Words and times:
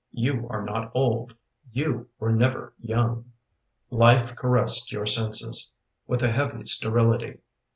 You 0.13 0.47
are 0.49 0.63
not 0.63 0.89
old: 0.95 1.35
you 1.71 2.09
were 2.17 2.31
never 2.31 2.73
young. 2.79 3.33
life 3.91 4.35
caressed 4.35 4.91
your 4.91 5.05
senses 5.05 5.73
With 6.07 6.23
a 6.23 6.31
heavy 6.31 6.65
sterility. 6.65 7.37